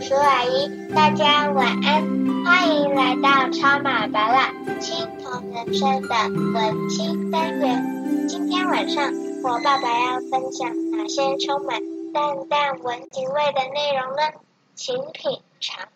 [0.00, 2.02] 叔阿姨，大家晚安，
[2.44, 6.08] 欢迎来到超马白蜡青铜人生的
[6.52, 8.26] 文青单元。
[8.28, 9.10] 今天晚上，
[9.42, 11.80] 我爸爸要分享哪些充满
[12.12, 14.40] 淡淡文情味的内容呢？
[14.74, 15.88] 请品尝。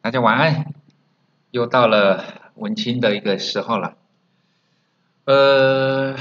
[0.00, 0.74] 大家晚安，
[1.52, 3.94] 又到了文青的一个时候了。
[5.26, 6.16] 呃。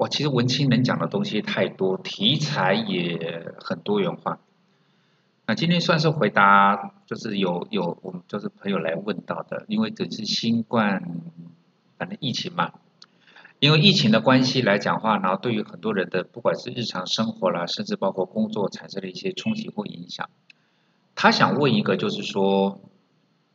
[0.00, 4.38] 哇，其实文青能讲的东西太多，题材也很多元化。
[5.46, 11.02] 那今天算是回答，就是有有我们就是朋友来问到的，因为这是新冠，
[11.98, 12.72] 反正疫情嘛，
[13.58, 20.30] 因为疫情的关系来讲话，然后对于很多人的不管是日常生活啦，甚至包括工作产生了一些冲击或影响。
[21.14, 22.80] 他想问一个，就是说，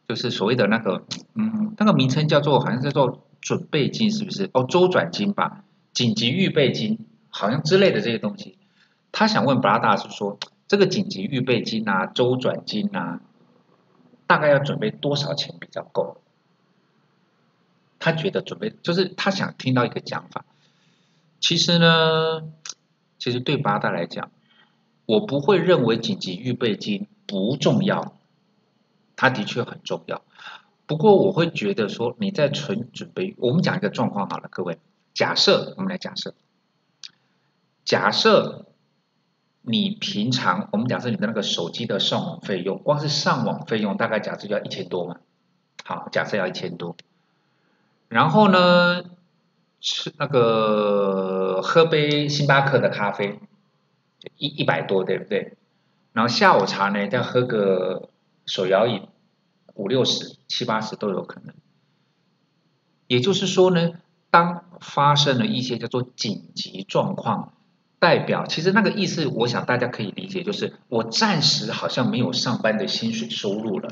[0.08, 4.52] 就是所谓的那个，嗯，那个名称叫做好像叫做准备金，是不是？
[4.54, 5.64] 哦，周转金吧。
[5.96, 8.60] 紧急预备金好像之类的这些东西，
[9.12, 13.22] 他想问布拉大是说，这个紧急预备金啊、周转金啊，
[14.28, 16.18] 大概要准备多少钱比较够？
[17.98, 20.46] 他觉得准备就是他想听到一个讲法。
[21.40, 22.44] 其实呢，
[23.18, 24.32] 其实对八大来讲，
[25.06, 28.18] 我不会认为紧急预备金不重要，
[29.16, 30.24] 它的确很重要。
[30.86, 34.78] 不过我会觉得说，你在存准备，我们讲一个状况好了，各位。
[35.16, 36.36] 假设我们来假设，
[37.86, 38.66] 假设
[39.62, 45.22] 你平常我们假设你的那个手机的上网费用，光是上网费用大概假设要一千多嘛。
[45.86, 46.98] 好，假设要一千多，
[48.10, 49.04] 然后呢，
[49.80, 53.40] 吃那个喝杯星巴克的咖啡，
[54.36, 55.56] 一一百多，对不对？
[56.12, 58.10] 然后下午茶呢，再喝个
[58.46, 59.08] 手摇饮，
[59.76, 61.56] 五六十、七八十都有可能。
[63.08, 63.94] 也就是说呢。
[64.36, 67.54] 当发生了一些叫做紧急状况，
[68.00, 73.92] 代表其实那个意思，我想大家可以理解，就是我暂时好像没有上班的薪水收入了。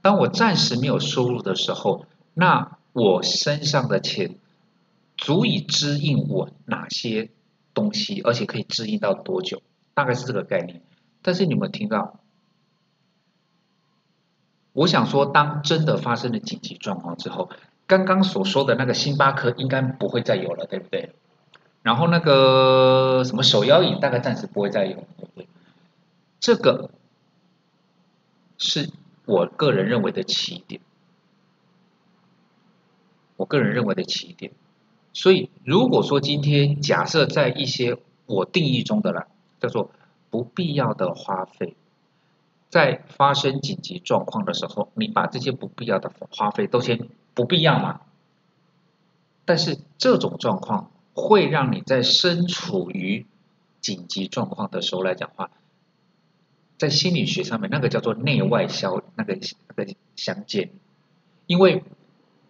[0.00, 4.36] 当我暂时没有收入的时候，那我身上的钱
[5.18, 7.28] 足以支应我哪些
[7.74, 9.60] 东西，而且可以支应到多久？
[9.92, 10.80] 大概是这个概念。
[11.20, 12.18] 但是你们听到？
[14.72, 17.50] 我想说，当真的发生了紧急状况之后。
[17.90, 21.12] 刚刚所说的那个星巴克应该不会再有了，对不对？
[21.82, 25.48] 然后那个什么手摇饮大概暂时不会再有，对不对？
[26.38, 26.92] 这个
[28.58, 28.90] 是
[29.26, 30.80] 我个人认为的起点，
[33.36, 34.52] 我个人认为的起点。
[35.12, 39.26] 所以如果说今天假设在一些我定义中的了
[39.58, 39.90] 叫做
[40.30, 41.74] 不必要的花费，
[42.68, 47.08] 在发生紧急状况的时候，你把这些不必要的花费都先。
[47.40, 48.02] 不必要嘛？
[49.46, 53.24] 但是这种状况会让你在身处于
[53.80, 55.50] 紧急状况的时候来讲话，
[56.76, 59.38] 在心理学上面那个叫做内外消那个
[59.74, 60.70] 那个相见，
[61.46, 61.82] 因为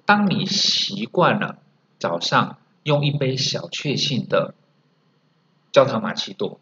[0.04, 1.62] 当你习惯了
[2.00, 4.54] 早上用一杯小确幸的
[5.70, 6.58] 焦糖玛奇朵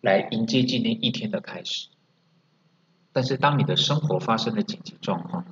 [0.00, 1.88] 来迎接今天一天的开始，
[3.12, 5.44] 但是当你的生活发生了紧急状况。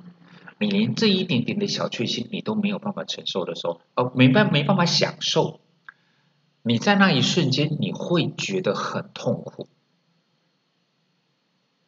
[0.61, 5.61] 你连这一点点的小确幸你都没有办法承受的时候，哦，没办没办法享受，
[6.63, 9.69] 你在那一瞬间你会觉得很痛苦。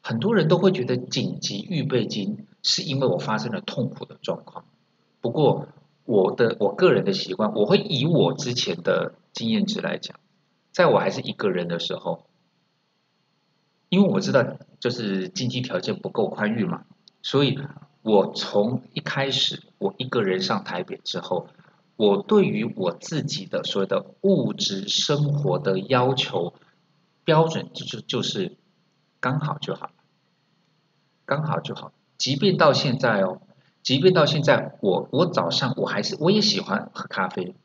[0.02, 4.64] 很多人都会觉得紧急预备金是因为我发生了痛苦的状况。
[5.20, 5.68] 不过
[6.06, 10.18] 我的我个人的习惯，我会以我之前的经验值来讲，
[10.72, 12.26] 在我还是一个人的时候，
[13.90, 16.86] 因为我知道就是经济条件不够宽裕嘛，
[17.22, 17.59] 所以。
[18.03, 21.47] 我从一开始，我一个人上台北之后，
[21.95, 26.56] 我对于我自己的所谓的物质生活的要求
[27.23, 28.57] 标准，就是就是
[29.19, 29.91] 刚好就好，
[31.25, 31.91] 刚好就好。
[32.17, 33.41] 即便到现在哦，
[33.84, 37.55] 即便到现在，我我早上我还是我也喜欢喝咖啡，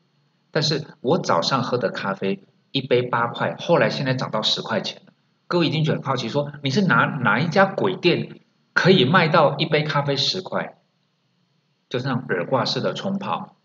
[0.51, 5.13] 但是我早上喝的咖啡一杯八块，后来现在涨到十块钱了。
[5.47, 8.39] 各位一定就很好奇，说你是哪哪一家鬼店？
[8.77, 10.77] 可以卖到一杯咖啡十块，
[11.89, 13.55] 就是那种耳挂式的冲泡，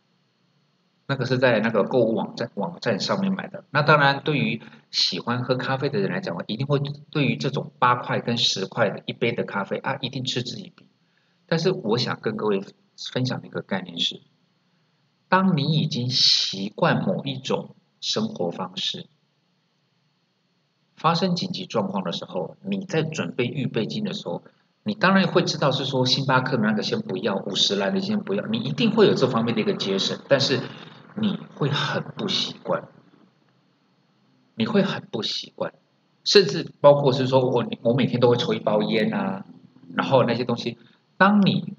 [1.07, 3.63] 那个是在那个购物网站网站上面买的。
[3.69, 6.81] 那当然，对于喜欢喝咖啡的人来讲，一定会
[7.11, 10.89] 对于这种八块跟十块的一杯的咖啡啊，一定嗤之以鼻。
[11.45, 12.65] 但是，我想跟各位
[13.13, 14.23] 分享的一个概念是：
[15.29, 19.09] 当你已经习惯某一种生活方式，
[20.97, 24.43] 发生紧急状况的时候，你在准备预备金的时候。
[24.85, 30.61] 你当然会知道是说星巴克那个先不要，五十来的先不要，你一定会有这方面的一个节省，但是
[31.15, 32.89] 你会很不习惯，
[34.55, 35.73] 你会很不习惯，
[36.25, 39.45] 甚至包括是说我我每天都会抽一包烟啊，
[39.95, 40.79] 然后那些东西，
[41.17, 41.75] 当你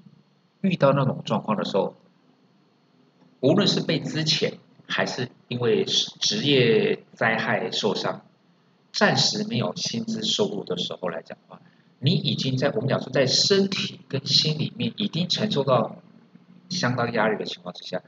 [0.62, 1.96] 遇到那种状况的时候，
[3.40, 8.22] 无论是被之前还是因为职业灾害受伤，
[8.92, 11.60] 暂时没有薪资收入的时候来讲的话，
[11.98, 15.96] 你已经在我们讲说在身体跟心里面已经承受到
[16.68, 18.02] 相当压力的情况之下，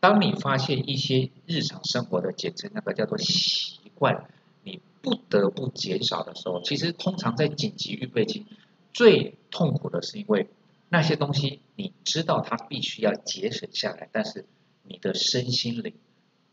[0.00, 4.28] 当你发现一些日常生活的简称那个叫做习惯，
[4.62, 8.46] 你不得不减少的时候，其实通常在紧急预备期
[8.92, 10.48] 最痛苦的是因为
[10.88, 14.46] 那些东西你知道它必须要节省下来，但是
[14.82, 15.94] 你的身心灵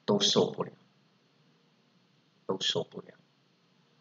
[0.05, 0.71] 都受不了，
[2.45, 3.07] 都受不了。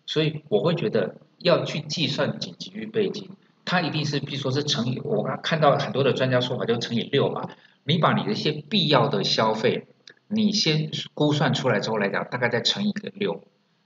[0.06, 3.28] 所以我会觉得要去计算紧急预备金，
[3.66, 7.50] 它一定是，比如说是乘以，我看到很多的专家说法就乘以六嘛。
[7.84, 9.86] 你把你的一些必要的消费，
[10.26, 13.42] 你先估算出来之后来讲，大概再乘以个六。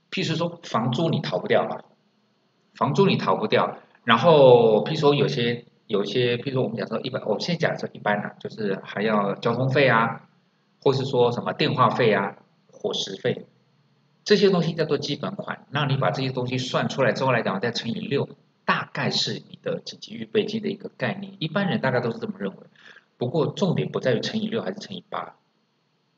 [0.09, 1.81] 譬如说房租你逃不掉嘛，
[2.75, 3.77] 房租你逃不掉。
[4.05, 10.29] 然后譬如说有些有些，譬如说我们讲说一般，我们先假设一般的，就是还要交通费啊，
[10.81, 12.37] 或是说什么电话费啊、
[12.71, 13.45] 伙食费。
[14.23, 18.29] 这些东西叫做基本款，那你把这些东西算出来之后来讲，再乘以六，
[18.63, 21.33] 大概是你的紧急预备金的一个概念。
[21.39, 22.57] 一般人大概都是这么认为。
[23.17, 25.35] 不过重点不在于乘以六还是乘以八，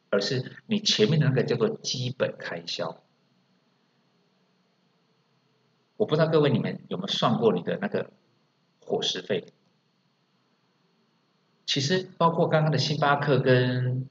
[0.10, 3.02] 而是你前面的那个叫做基本开销。
[5.96, 8.12] 我不知道各位你们有没有算过你的那个
[8.86, 9.46] 伙食费？
[11.66, 14.10] 其实包括刚刚的星巴克跟。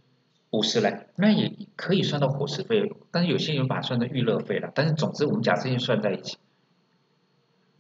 [0.51, 4.73] 五十来，那也可以算到伙食费，但是有些人把它算到娱乐费了。
[4.75, 6.39] 但是总之，我们假设先算在一起。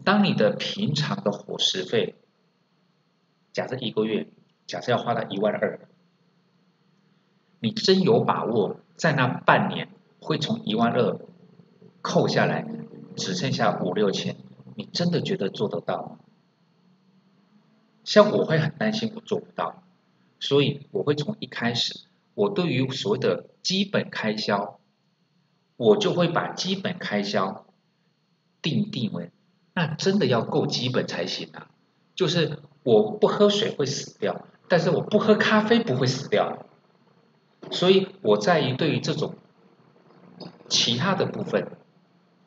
[0.05, 2.15] 当你的平常的伙食费，
[3.53, 4.29] 假设一个月，
[4.67, 5.81] 假设要花到一万二，
[7.59, 9.89] 你真有把握在那半年
[10.21, 11.19] 会从一万二
[12.03, 12.65] 扣下来，
[13.17, 14.37] 只剩下五六千？
[14.77, 16.19] 你真的觉得做得到吗？
[18.05, 19.83] 像我会很担心我做不到，
[20.39, 22.01] 所以我会从一开始。
[22.35, 24.81] 我对于所谓的基本开销，
[25.77, 27.67] 我就会把基本开销
[28.63, 29.31] 定定为，
[29.75, 31.71] 那真的要够基本才行啊。
[32.15, 36.67] 就是我不喝水会死掉，但是我不喝咖啡不会死掉。
[37.71, 39.35] 所以我在于对于这种
[40.69, 41.73] 其他的部分，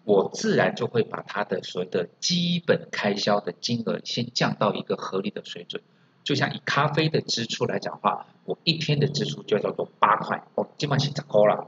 [0.03, 5.81] 我自然就会把它的所谓的基本开销的金额先降到一个合理的水准。
[6.23, 11.67] 就像以咖啡的支出来讲话，我一天的支出就叫做八块，哦，基本上涨高了。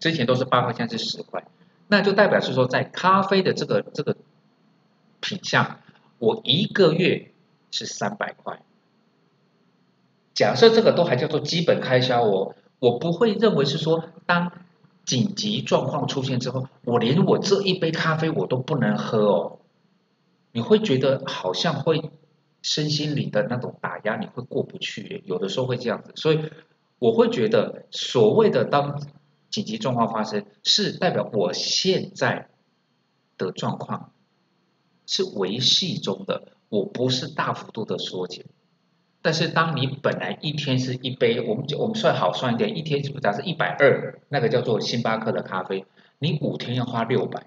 [0.00, 1.46] 之前都是八块，现在是十块，
[1.88, 4.16] 那就代表是说，在咖啡的这个这个
[5.20, 5.78] 品相，
[6.18, 7.32] 我一个月
[7.70, 8.62] 是三百块。
[10.32, 14.52] 假设这个都还叫做基本开销，我我不会认为是说，当
[15.04, 19.58] 紧急状况出现之后，我连我这一杯咖啡我都不能喝哦。
[20.52, 22.10] 你会觉得好像会。
[22.66, 26.50] 身心里的那种打压，你会过不去，有的时候会这样子，所以
[26.98, 29.00] 我会觉得，所谓的当
[29.50, 32.48] 紧急状况发生，是代表我现在
[33.38, 34.10] 的状况
[35.06, 38.46] 是维系中的，我不是大幅度的缩减。
[39.22, 45.86] 但是当你本来一天是一杯，我们就我们算好算一点，一天是不是是一百二，那个叫做星巴克的咖啡，
[46.18, 47.46] 你五天要花六百，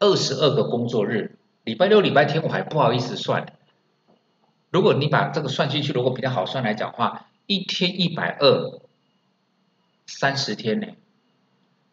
[0.00, 3.54] 二十二个工作日，礼拜六、礼拜天我还不好意思算。
[4.70, 8.80] 如果你把这个算进去，如果比较好算来讲的话，一天一百二，
[10.06, 10.86] 三十天呢，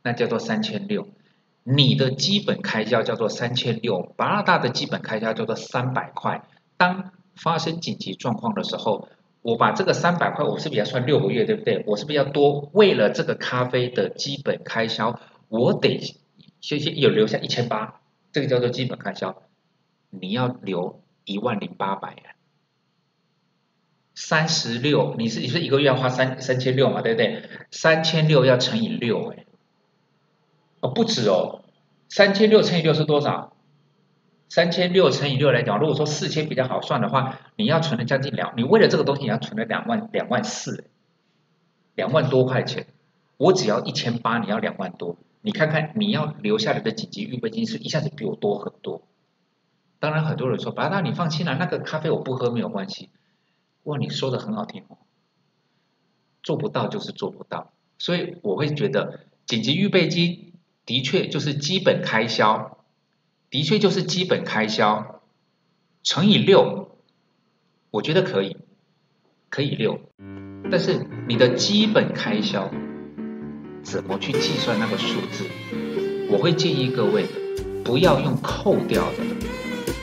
[0.04, 1.08] 那叫做三千六。
[1.64, 6.48] 你的基本开销叫做三千六，巴拉大的基本开销叫做三百块。
[6.78, 9.10] 当发生紧急状况的时候，
[9.42, 11.84] 我把这个三百块，我是不是要算六个月，对不对？
[11.88, 15.20] 我是不是要多为了这个咖啡的基本开销，
[15.50, 16.00] 我得
[16.62, 18.00] 先先有留下一千八，
[18.32, 19.42] 这个叫做基本开销。
[20.10, 22.37] 你要留一万零八百啊。
[24.20, 27.44] 三十六，你是你是一个月要花三三千六嘛，对不对？
[27.70, 29.46] 三千六要乘以六，哎，
[30.80, 31.64] 哦不止哦，
[32.10, 33.56] 三千六乘以六是多少？
[34.50, 40.86] 三千六乘以六来讲，如果说四千比较好算的话，你要存了将近两，你为了这个东西你要存了两万两万四，
[41.94, 42.88] 两万多块钱，
[43.38, 49.04] 我只要一千八，你要两万多，你看看你要留下来的紧急预备金是一下子比我多很多。
[50.00, 53.12] 当然很多人说，白大你放心了，那个咖啡我不喝没有关系。
[53.88, 54.98] 哇，你说的很好听哦，
[56.44, 60.52] 做不到就是做不到，所以我会觉得紧急预备金
[60.86, 62.86] 的确就是基本开销，
[63.50, 65.22] 的确就是基本开销。
[66.04, 66.98] 乘以六，
[67.92, 68.58] 我觉得可以，
[69.50, 70.00] 可以六，
[70.70, 72.70] 但是你的基本开销
[73.84, 75.46] 怎么去计算那个数字？
[76.30, 77.26] 我会建议各位
[77.86, 79.18] 不要用扣掉的，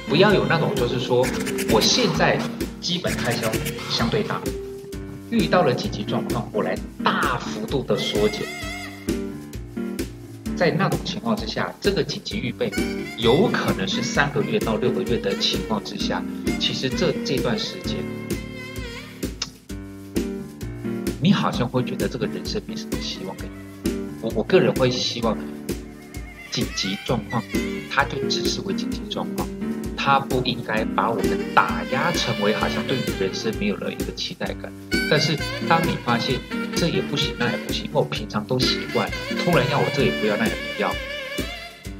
[0.08, 1.20] 不要有那种就是说
[1.70, 2.38] 我现在
[2.84, 3.50] 基本开销
[3.88, 4.42] 相对大，
[5.30, 8.42] 遇到了紧急状况，我来大幅度的缩减。
[10.54, 12.70] 在那种情况之下，这个紧急预备
[13.16, 16.22] 有可能是三个月到六个月的情况之下，
[16.60, 17.96] 其实这这段时间，
[21.22, 23.34] 你好像会觉得这个人生没什么希望。
[24.20, 25.34] 我我个人会希望，
[26.50, 27.42] 紧急状况，
[27.90, 29.48] 它就只是为紧急状况，
[30.04, 34.70] 他不应该把我们打压成为好像对你人生没有了一个期待感。
[35.10, 35.34] 但是
[35.66, 36.38] 当你发现，
[36.76, 37.88] 这也不行，那也不行。
[37.90, 39.08] 我平常都习惯，
[39.42, 40.92] 突然要我这也不要，那也不要。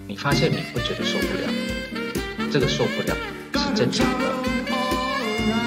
[0.06, 3.16] 你发现你会觉得受不了，这个受不了
[3.54, 4.26] 是正常的。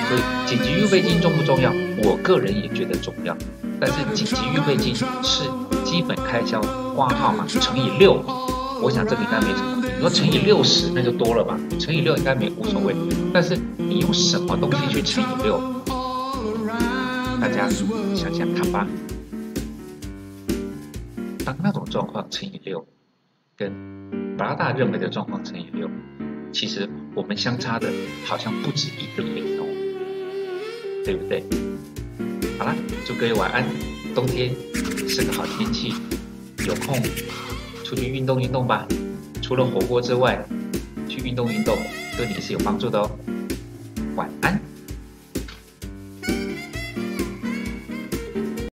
[0.07, 1.73] 所以紧急预备金重不重要？
[2.03, 3.35] 我个人也觉得重要。
[3.79, 5.49] 但是紧急预备金是
[5.83, 6.61] 基本开销
[6.95, 8.23] 挂号嘛，乘以六，
[8.79, 9.86] 我想这个应该没什么。
[9.97, 11.59] 你说乘以六十那就多了吧？
[11.79, 12.95] 乘以六应该没无所谓。
[13.33, 15.59] 但是你用什么东西去乘以六？
[17.41, 18.87] 大家想想看吧。
[21.43, 22.85] 当那种状况乘以六，
[23.55, 23.73] 跟
[24.37, 25.89] 八大认为的状况乘以六，
[26.53, 27.91] 其实我们相差的
[28.23, 29.65] 好像不止一个零哦，
[31.03, 31.43] 对不对？
[32.59, 33.65] 好了，祝各位晚安。
[34.13, 34.51] 冬天
[35.09, 35.91] 是个好天气，
[36.67, 37.01] 有空
[37.83, 38.87] 出去运动运动吧。
[39.47, 40.45] 除了火锅之外，
[41.07, 41.77] 去运动运动
[42.17, 43.09] 对你是有帮助的哦。